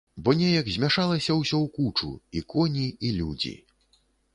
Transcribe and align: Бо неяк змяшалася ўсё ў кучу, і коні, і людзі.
Бо 0.27 0.33
неяк 0.37 0.71
змяшалася 0.75 1.37
ўсё 1.41 1.57
ў 1.65 1.75
кучу, 1.77 2.09
і 2.37 2.45
коні, 2.55 2.87
і 3.05 3.17
людзі. 3.23 3.59